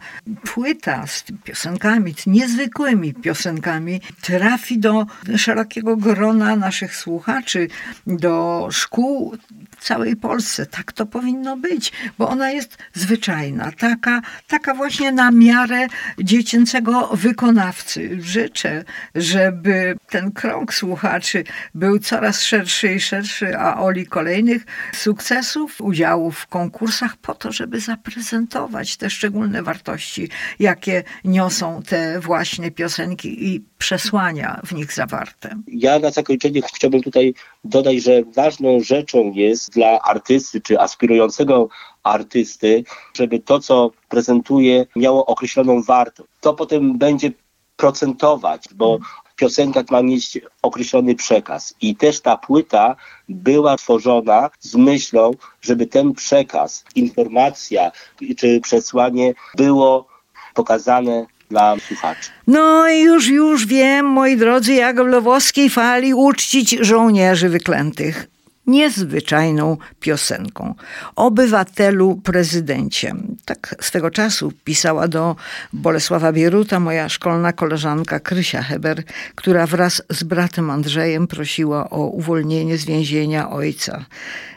[0.53, 5.05] płyta z piosenkami, z niezwykłymi piosenkami trafi do
[5.37, 7.67] szerokiego grona naszych słuchaczy,
[8.07, 9.35] do szkół
[9.77, 10.65] w całej Polsce.
[10.65, 15.87] Tak to powinno być, bo ona jest zwyczajna, taka, taka właśnie na miarę
[16.19, 18.17] dziecięcego wykonawcy.
[18.19, 18.83] Życzę,
[19.15, 21.43] żeby ten krąg słuchaczy
[21.75, 27.79] był coraz szerszy i szerszy, a Oli kolejnych sukcesów, udziałów w konkursach po to, żeby
[27.79, 30.29] zaprezentować te szczególne wartości,
[30.59, 35.55] jakie niosą te właśnie piosenki i przesłania w nich zawarte.
[35.67, 41.69] Ja na zakończenie chciałbym tutaj dodać, że ważną rzeczą jest dla artysty czy aspirującego
[42.03, 46.29] artysty, żeby to, co prezentuje, miało określoną wartość.
[46.41, 47.31] To potem będzie
[47.77, 48.99] procentować, bo
[49.31, 51.73] w piosenkach ma mieć określony przekaz.
[51.81, 52.95] I też ta płyta
[53.29, 57.91] była tworzona z myślą, żeby ten przekaz, informacja
[58.37, 60.07] czy przesłanie było
[60.53, 62.29] pokazane dla słuchaczy.
[62.47, 68.27] No i już, już wiem, moi drodzy, jak w lwowskiej fali uczcić żołnierzy wyklętych
[68.69, 70.75] niezwyczajną piosenką.
[71.15, 73.15] Obywatelu prezydencie.
[73.45, 75.35] Tak swego czasu pisała do
[75.73, 79.03] Bolesława Bieruta moja szkolna koleżanka Krysia Heber,
[79.35, 84.05] która wraz z bratem Andrzejem prosiła o uwolnienie z więzienia ojca.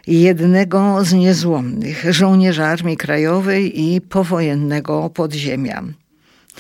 [0.07, 5.83] Jednego z niezłomnych żołnierza Armii Krajowej i powojennego podziemia.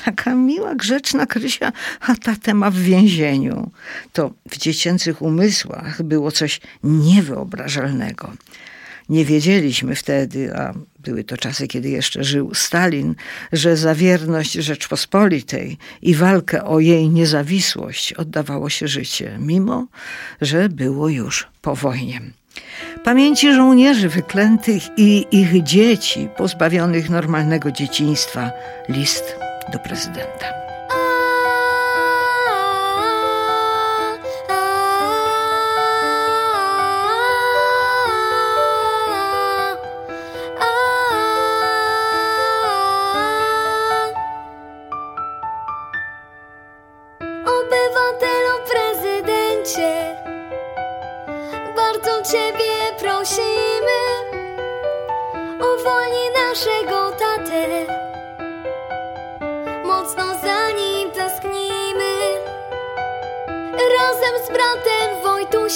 [0.04, 3.70] Taka miła, grzeczna Krysia, a ta ma w więzieniu.
[4.12, 8.32] To w dziecięcych umysłach było coś niewyobrażalnego.
[9.08, 13.14] Nie wiedzieliśmy wtedy, a były to czasy, kiedy jeszcze żył Stalin,
[13.52, 19.86] że za wierność Rzeczpospolitej i walkę o jej niezawisłość oddawało się życie, mimo
[20.40, 22.20] że było już po wojnie.
[23.04, 28.50] Pamięci żołnierzy wyklętych i ich dzieci pozbawionych normalnego dzieciństwa
[28.88, 29.36] list
[29.70, 30.71] do prezydenta.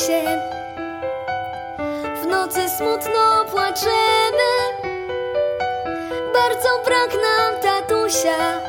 [0.07, 0.40] Wojtusiem.
[2.22, 4.52] W nocy smutno płaczemy,
[6.32, 8.61] bardzo brak nam tatusia.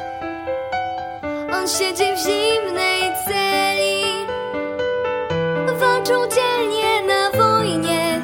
[1.54, 4.04] On siedzi w zimnej celi.
[5.80, 8.22] Walczył dzielnie na wojnie.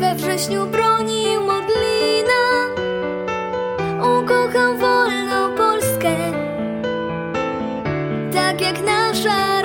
[0.00, 2.42] We wrześniu bronił Modlina.
[3.98, 6.16] Ukochał wolną Polskę.
[8.32, 9.61] Tak jak nasza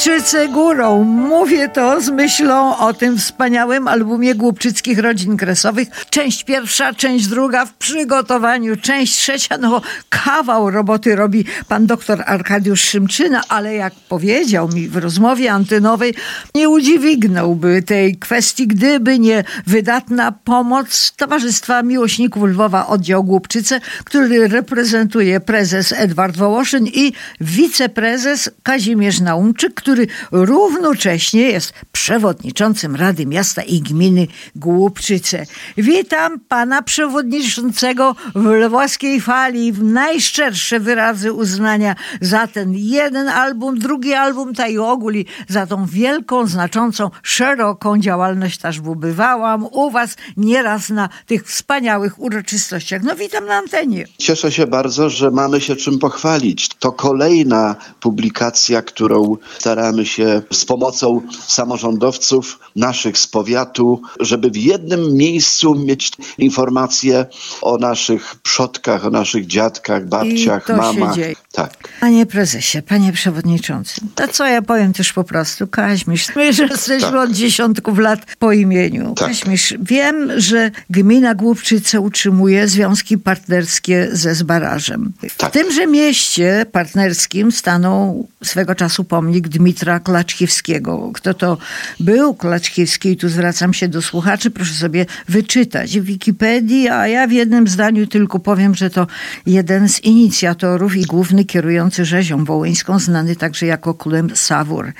[0.00, 1.04] Głupczyce górą.
[1.04, 5.88] Mówię to z myślą o tym wspaniałym albumie głupczyckich rodzin kresowych.
[6.10, 12.80] Część pierwsza, część druga w przygotowaniu, część trzecia, no kawał roboty robi pan doktor Arkadiusz
[12.80, 16.14] Szymczyna, ale jak powiedział mi w rozmowie antynowej,
[16.54, 25.40] nie udźwignąłby tej kwestii, gdyby nie wydatna pomoc Towarzystwa Miłośników Lwowa Oddział Głupczyce, który reprezentuje
[25.40, 33.80] prezes Edward Wołoszyn i wiceprezes Kazimierz Naum Dworczyk, który równocześnie jest przewodniczącym Rady Miasta i
[33.80, 34.26] Gminy
[34.56, 35.46] Głupczyce.
[35.76, 44.14] Witam pana przewodniczącego w lwowskiej fali w najszczersze wyrazy uznania za ten jeden album, drugi
[44.14, 50.88] album, ta i ogóli za tą wielką, znaczącą, szeroką działalność też bywałam u was nieraz
[50.88, 53.02] na tych wspaniałych uroczystościach.
[53.02, 54.04] No witam na antenie.
[54.18, 56.68] Cieszę się bardzo, że mamy się czym pochwalić.
[56.68, 65.16] To kolejna publikacja, którą staramy się z pomocą samorządowców naszych z powiatu, żeby w jednym
[65.16, 67.26] miejscu mieć informacje
[67.62, 71.16] o naszych przodkach, o naszych dziadkach, babciach, I to mamach.
[71.52, 71.88] Tak.
[72.00, 77.10] Panie prezesie, panie przewodniczący, to co ja powiem też po prostu, Kaźmisz, my że jesteśmy
[77.10, 77.20] Tak.
[77.20, 79.14] od dziesiątków lat po imieniu.
[79.14, 79.28] Tak.
[79.28, 85.12] Kaźmisz, wiem, że gmina Głupczyce utrzymuje związki partnerskie ze Zbarażem.
[85.36, 85.50] Tak.
[85.50, 91.10] W tymże mieście partnerskim stanął swego czasu pomnik Dmitra Klaczkiewskiego.
[91.14, 91.58] Kto to
[92.00, 93.08] był Klaczkiewski?
[93.08, 97.68] I tu zwracam się do słuchaczy, proszę sobie wyczytać w Wikipedii, a ja w jednym
[97.68, 99.06] zdaniu tylko powiem, że to
[99.46, 104.92] jeden z inicjatorów i główny kierujący rzezią wołyńską, znany także jako królem Sawur.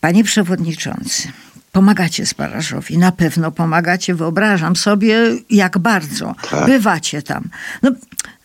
[0.00, 1.28] Panie przewodniczący,
[1.72, 5.16] pomagacie Zbarażowi, na pewno pomagacie, wyobrażam sobie,
[5.50, 6.34] jak bardzo.
[6.50, 6.66] Tak.
[6.66, 7.48] Bywacie tam.
[7.82, 7.90] No,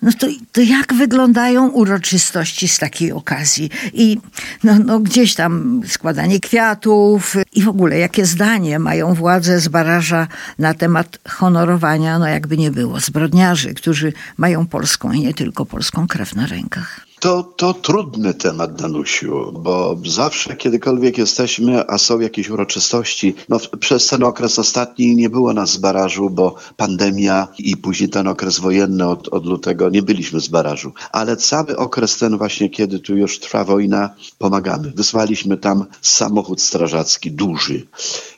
[0.01, 3.69] no to, to jak wyglądają uroczystości z takiej okazji?
[3.93, 4.17] I
[4.63, 10.28] no, no gdzieś tam składanie kwiatów i w ogóle jakie zdanie mają władze z baraża
[10.59, 16.07] na temat honorowania, no jakby nie było, zbrodniarzy, którzy mają polską i nie tylko polską
[16.07, 17.07] krew na rękach.
[17.20, 24.07] To, to trudny temat, Danusiu, bo zawsze, kiedykolwiek jesteśmy, a są jakieś uroczystości, no przez
[24.07, 29.07] ten okres ostatni nie było nas z barażu, bo pandemia i później ten okres wojenny
[29.07, 30.91] od, od lutego nie byliśmy z barażu.
[31.11, 34.91] Ale cały okres ten właśnie, kiedy tu już trwa wojna, pomagamy.
[34.95, 37.88] Wysłaliśmy tam samochód strażacki, duży.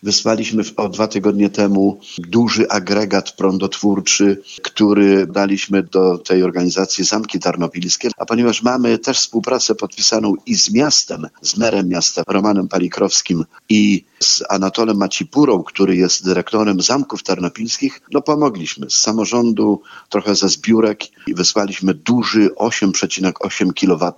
[0.03, 8.09] Wysłaliśmy o dwa tygodnie temu duży agregat prądotwórczy, który daliśmy do tej organizacji Zamki Tarnopilskie,
[8.17, 14.05] a ponieważ mamy też współpracę podpisaną i z miastem, z merem miasta Romanem Palikrowskim i
[14.19, 21.27] z Anatolem Macipurą, który jest dyrektorem Zamków Tarnopilskich, no pomogliśmy z samorządu, trochę ze zbiórek
[21.27, 24.13] i wysłaliśmy duży 8,8 kW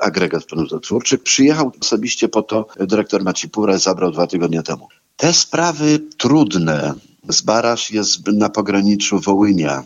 [0.00, 1.18] agregat prądotwórczy.
[1.18, 4.88] Przyjechał osobiście po to dyrektor Macipura, zabrał dwa tygodnie temu.
[5.16, 6.94] Te sprawy trudne.
[7.28, 9.84] Zbaraż jest na pograniczu Wołynia.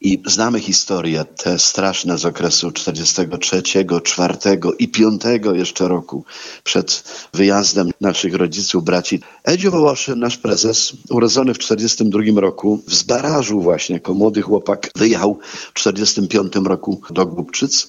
[0.00, 3.62] I znamy historię, te straszne z okresu 43,
[4.02, 4.34] 4
[4.78, 5.22] i 5
[5.52, 6.24] jeszcze roku
[6.64, 9.20] przed wyjazdem naszych rodziców, braci.
[9.44, 15.38] Edziu Wołoszy, nasz prezes, urodzony w 42 roku, w Zbarażu właśnie, jako młody chłopak, wyjechał
[15.70, 17.88] w 45 roku do Głubczyc.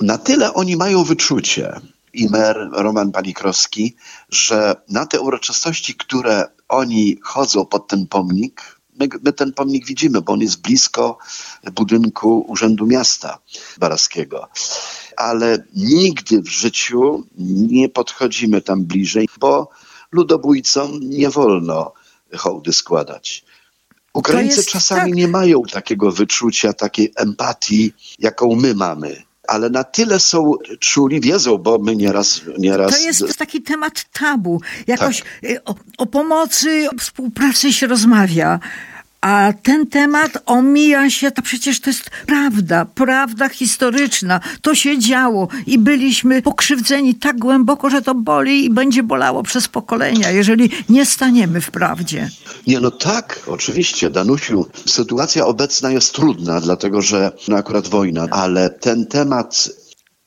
[0.00, 1.80] Na tyle oni mają wyczucie,
[2.14, 3.96] i mer Roman Palikrowski,
[4.30, 10.20] że na te uroczystości, które oni chodzą pod ten pomnik, my, my ten pomnik widzimy,
[10.20, 11.18] bo on jest blisko
[11.72, 13.38] budynku Urzędu Miasta
[13.78, 14.48] Baraskiego.
[15.16, 17.26] Ale nigdy w życiu
[17.68, 19.68] nie podchodzimy tam bliżej, bo
[20.12, 21.92] ludobójcom nie wolno
[22.36, 23.44] hołdy składać.
[24.14, 25.16] Ukraińcy jest czasami tak.
[25.18, 29.22] nie mają takiego wyczucia, takiej empatii, jaką my mamy.
[29.52, 32.40] Ale na tyle są czuli, wiedzą, bo my nieraz...
[32.58, 34.60] nieraz To jest taki temat tabu.
[34.86, 38.60] Jakoś y, o, o pomocy, o współpracy się rozmawia.
[39.22, 44.40] A ten temat omija się, to przecież to jest prawda, prawda historyczna.
[44.62, 49.68] To się działo i byliśmy pokrzywdzeni tak głęboko, że to boli i będzie bolało przez
[49.68, 52.30] pokolenia, jeżeli nie staniemy w prawdzie.
[52.66, 54.66] Nie, no tak, oczywiście, Danusiu.
[54.86, 59.68] Sytuacja obecna jest trudna, dlatego że no akurat wojna, ale ten temat,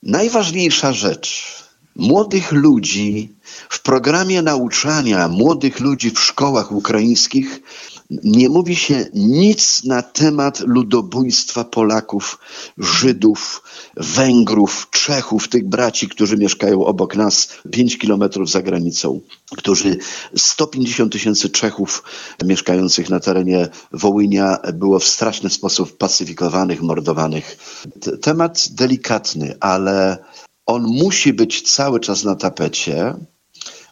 [0.03, 1.55] najważniejsza rzecz,
[1.95, 3.35] młodych ludzi
[3.69, 7.61] w programie nauczania młodych ludzi w szkołach ukraińskich
[8.09, 12.39] nie mówi się nic na temat ludobójstwa Polaków,
[12.77, 13.63] Żydów,
[13.97, 19.21] Węgrów, Czechów, tych braci, którzy mieszkają obok nas 5 kilometrów za granicą,
[19.57, 19.97] którzy
[20.35, 22.03] 150 tysięcy Czechów
[22.45, 27.57] mieszkających na terenie Wołynia było w straszny sposób pacyfikowanych, mordowanych.
[28.21, 30.17] Temat delikatny, ale
[30.65, 33.13] on musi być cały czas na tapecie.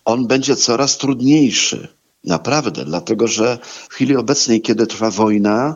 [0.05, 1.87] On będzie coraz trudniejszy.
[2.23, 5.75] Naprawdę, dlatego że w chwili obecnej, kiedy trwa wojna,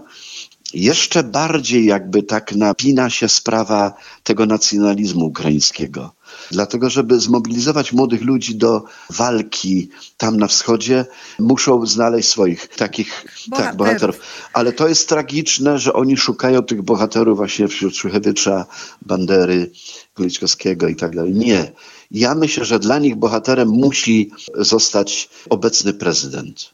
[0.74, 3.94] jeszcze bardziej jakby tak napina się sprawa
[4.24, 6.17] tego nacjonalizmu ukraińskiego.
[6.52, 11.06] Dlatego, żeby zmobilizować młodych ludzi do walki tam na wschodzie,
[11.40, 13.68] muszą znaleźć swoich takich bohaterów.
[13.68, 14.20] Tak, bohaterów.
[14.54, 18.66] Ale to jest tragiczne, że oni szukają tych bohaterów właśnie wśród Szuchewicza,
[19.02, 19.72] Bandery,
[20.16, 21.34] Kuliczkowskiego i tak dalej.
[21.34, 21.72] Nie.
[22.12, 26.70] Ja myślę, że dla nich bohaterem musi zostać obecny prezydent.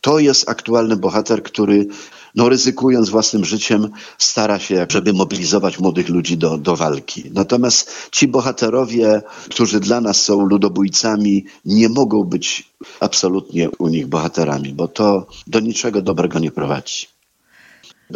[0.00, 1.86] To jest aktualny bohater, który
[2.34, 7.24] no ryzykując własnym życiem, stara się, żeby mobilizować młodych ludzi do, do walki.
[7.34, 12.68] Natomiast ci bohaterowie, którzy dla nas są ludobójcami, nie mogą być
[13.00, 17.19] absolutnie u nich bohaterami, bo to do niczego dobrego nie prowadzi.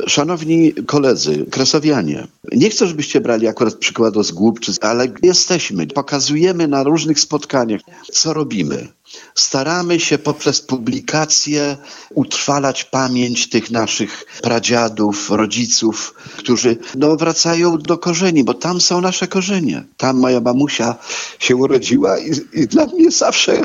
[0.07, 6.82] Szanowni koledzy, kresowianie, nie chcę, żebyście brali akurat przykładu z Głupczyc, ale jesteśmy, pokazujemy na
[6.82, 7.80] różnych spotkaniach,
[8.12, 8.88] co robimy.
[9.34, 11.76] Staramy się poprzez publikacje
[12.14, 19.28] utrwalać pamięć tych naszych pradziadów, rodziców, którzy no, wracają do korzeni, bo tam są nasze
[19.28, 19.84] korzenie.
[19.97, 20.97] Tam moja mamusia
[21.38, 23.62] się urodziła i, i dla mnie zawsze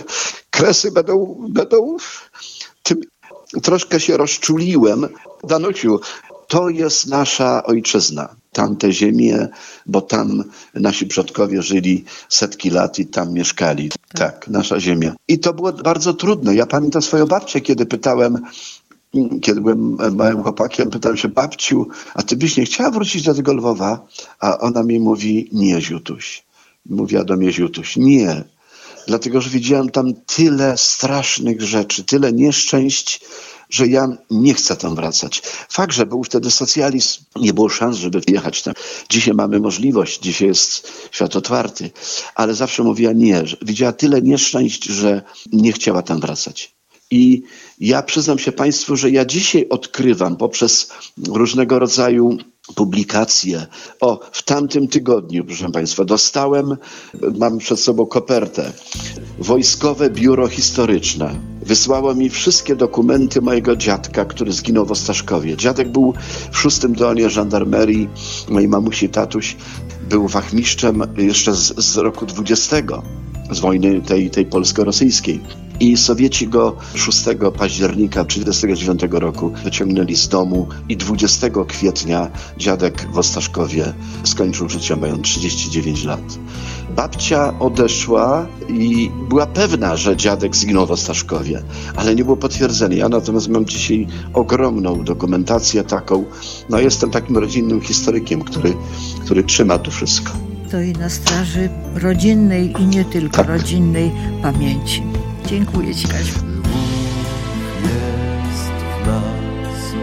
[0.49, 1.97] kresy będą, będą
[2.83, 3.01] tym
[3.63, 5.07] troszkę się rozczuliłem.
[5.43, 5.99] Danusiu,
[6.47, 8.35] to jest nasza ojczyzna.
[8.51, 9.47] Tamte ziemie,
[9.85, 10.43] bo tam
[10.73, 13.91] nasi przodkowie żyli setki lat i tam mieszkali.
[14.13, 15.15] Tak, nasza ziemia.
[15.27, 16.55] I to było bardzo trudne.
[16.55, 18.37] Ja pamiętam swoją babcię, kiedy pytałem,
[19.41, 23.53] kiedy byłem małym chłopakiem, pytałem się, babciu, a ty byś nie chciała wrócić do tego
[23.53, 24.07] Lwowa?
[24.39, 26.43] A ona mi mówi, nie, Ziutuś.
[26.85, 28.43] Mówiła do mnie Ziutuś, nie.
[29.09, 33.21] Dlatego, że widziałem tam tyle strasznych rzeczy, tyle nieszczęść,
[33.69, 35.41] że ja nie chcę tam wracać.
[35.69, 38.73] Fakt, że był wtedy socjalizm, nie było szans, żeby wyjechać tam.
[39.09, 41.91] Dzisiaj mamy możliwość, dzisiaj jest świat otwarty,
[42.35, 43.43] ale zawsze mówiła nie.
[43.61, 45.21] Widziała tyle nieszczęść, że
[45.53, 46.75] nie chciała tam wracać.
[47.11, 47.43] I
[47.79, 50.91] ja przyznam się Państwu, że ja dzisiaj odkrywam poprzez
[51.27, 52.37] różnego rodzaju
[52.75, 53.67] publikacje.
[54.01, 56.77] O, w tamtym tygodniu, proszę Państwa, dostałem,
[57.39, 58.71] mam przed sobą kopertę,
[59.39, 61.39] Wojskowe Biuro Historyczne.
[61.61, 65.57] Wysłało mi wszystkie dokumenty mojego dziadka, który zginął w Ostaszkowie.
[65.57, 66.13] Dziadek był
[66.51, 68.09] w szóstym donie żandarmerii,
[68.49, 69.55] mojej mamusi tatuś
[70.09, 72.77] był wachmistrzem jeszcze z, z roku 20,
[73.51, 75.39] z wojny tej, tej polsko-rosyjskiej.
[75.79, 77.25] I Sowieci go 6
[77.57, 85.21] października 1939 roku wyciągnęli z domu i 20 kwietnia dziadek w Ostaszkowie skończył życie mając
[85.21, 86.39] 39 lat.
[86.95, 91.61] Babcia odeszła i była pewna, że dziadek zginął w Ostaszkowie,
[91.95, 92.97] ale nie było potwierdzenia.
[92.97, 96.25] Ja natomiast mam dzisiaj ogromną dokumentację taką.
[96.69, 98.73] No jestem takim rodzinnym historykiem, który,
[99.25, 100.31] który trzyma to wszystko.
[100.67, 103.47] Stoi na straży rodzinnej i nie tylko tak.
[103.47, 104.11] rodzinnej
[104.41, 105.03] pamięci.
[105.49, 106.33] Dziękuję Ci, Kaziu.
[107.81, 109.93] jest w nas,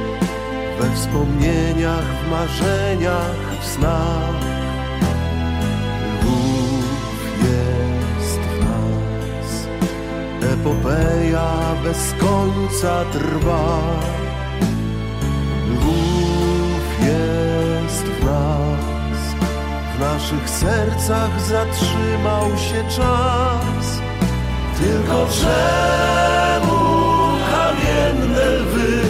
[0.80, 4.34] we wspomnieniach, w marzeniach, w snach.
[6.22, 6.84] Lwów
[7.42, 9.68] jest w nas,
[10.52, 11.52] epopeja
[11.84, 13.80] bez końca trwa.
[15.70, 19.46] Lwów jest w nas,
[19.96, 23.85] w naszych sercach zatrzymał się czas
[24.78, 26.78] tylko czemu
[27.50, 29.02] kamienne lwy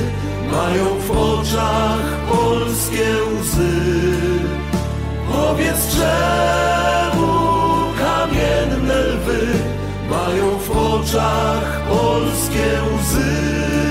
[0.52, 3.06] mają w oczach polskie
[3.40, 3.80] łzy?
[5.32, 7.32] Powiedz czemu
[7.98, 9.46] kamienne lwy
[10.10, 13.86] mają w oczach polskie łzy?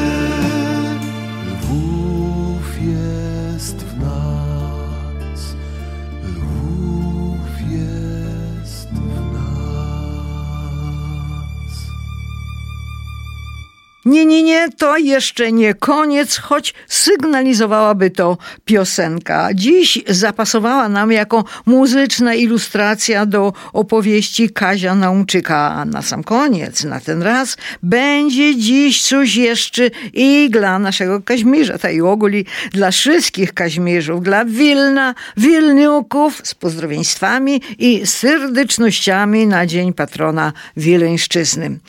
[14.06, 19.50] Nie, nie, nie, to jeszcze nie koniec, choć sygnalizowałaby to piosenka.
[19.54, 25.58] Dziś zapasowała nam jako muzyczna ilustracja do opowieści Kazia Nauczyka.
[25.58, 31.78] A na sam koniec, na ten raz, będzie dziś coś jeszcze i dla naszego Kaźmirza,
[31.78, 40.54] tej ogóli dla wszystkich Kaźmirzów, dla Wilna, Wilniuków z pozdrowieństwami i serdecznościami na Dzień Patrona
[40.78, 41.80] Wileńszczyzny.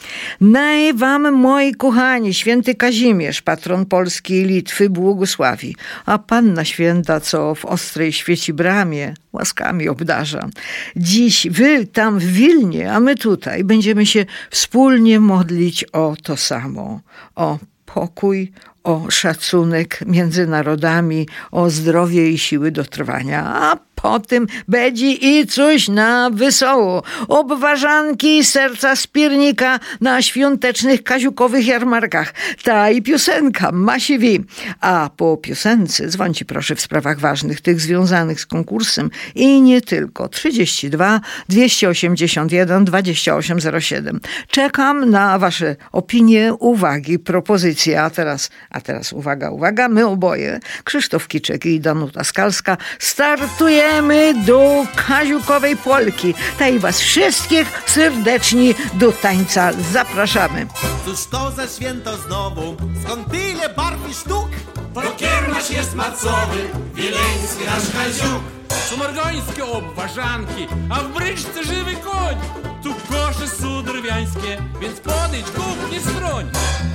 [0.40, 5.76] Naj wam, moi kochani, Kochani, święty Kazimierz, patron Polski i Litwy, błogosławi,
[6.06, 10.48] a Panna Święta, co w ostrej świeci bramie, łaskami obdarza.
[10.96, 17.00] Dziś wy tam w Wilnie, a my tutaj będziemy się wspólnie modlić o to samo,
[17.34, 18.52] o pokój,
[18.86, 23.44] o szacunek między narodami, o zdrowie i siły do trwania.
[23.44, 27.02] A po tym będzie i coś na wesoło.
[27.28, 32.34] Obważanki serca spiernika na świątecznych kaziukowych jarmarkach.
[32.62, 34.44] Ta i piosenka Masiwi.
[34.80, 40.28] A po piosence dzwońcie proszę w sprawach ważnych, tych związanych z konkursem i nie tylko.
[40.28, 44.20] 32 281 2807.
[44.48, 48.02] Czekam na wasze opinie, uwagi, propozycje.
[48.02, 54.86] A teraz, a teraz uwaga, uwaga, my oboje, Krzysztof Kiczek i Danuta Skalska, startujemy do
[54.96, 56.34] Kaziukowej Polki.
[56.58, 60.66] Tej was wszystkich serdecznie do tańca zapraszamy.
[61.04, 62.76] Cóż to za święto znowu?
[63.04, 64.48] Skąd tyle barw i sztuk?
[64.94, 66.58] To kiermasz jest macowy,
[66.94, 68.55] wileński nasz Kaziuk.
[68.88, 72.36] Sumargońskie obważanki, a w bryczce żywy koń.
[72.82, 76.50] Tu kosze są drewniańskie, więc podejdź, kup, nie stroń.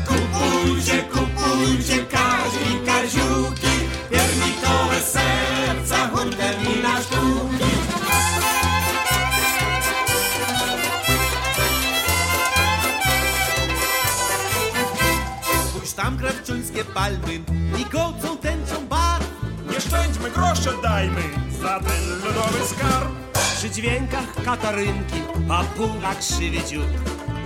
[0.07, 3.73] Kupujcie, kupujcie, Kazi i Kaziuki,
[4.09, 7.71] piernikowe serca, huntem i na sztuki.
[15.69, 17.41] Spójrz tam krawczuńskie palmy
[17.79, 19.27] i gołcą tęczą barw.
[19.71, 23.11] Nie szczędźmy, grosze dajmy za ten lodowy skarb.
[23.57, 26.87] Przy dźwiękach katarynki, a półka krzywy dziób.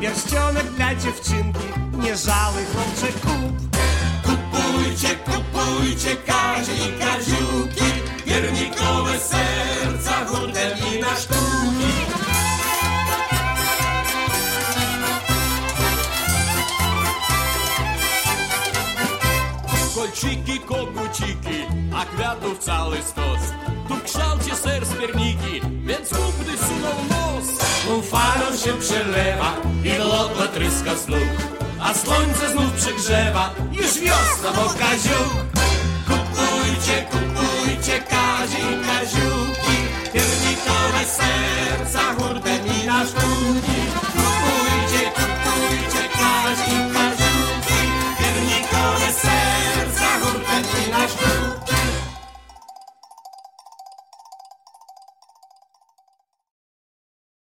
[0.01, 3.55] Pierścionek dla dziewczynki, nie żały chłopcze kup.
[4.24, 7.86] Kupujcie, kupujcie, Kazi i Kaziuki,
[9.20, 11.44] serca, huntem i na sztuki.
[20.26, 23.43] чики, когу чики, а квяту в цілий стос.
[23.88, 27.61] Тукшал чи сир спірніки, він скупний сунув нос.
[27.89, 29.53] У фану ще пшелева,
[29.84, 31.30] і лопла триска снук,
[31.80, 35.45] а сонце знов пригжева, і ж весна мов кажук.
[36.07, 39.78] Kupujcie, kupujcie, kazi, kaziuki,
[40.11, 43.84] piernikowe serca, hurtem i na sztuki.